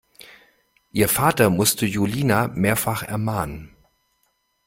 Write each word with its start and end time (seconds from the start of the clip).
Ihr 0.91 1.07
Vater 1.07 1.51
musste 1.51 1.85
Julina 1.85 2.47
mehrfach 2.47 3.03
ermahnen. 3.03 3.69